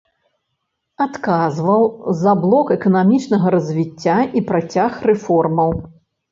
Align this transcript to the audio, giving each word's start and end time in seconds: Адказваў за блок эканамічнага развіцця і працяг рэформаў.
Адказваў 1.05 1.83
за 2.23 2.33
блок 2.47 2.73
эканамічнага 2.77 3.47
развіцця 3.59 4.19
і 4.37 4.45
працяг 4.51 4.91
рэформаў. 5.13 5.81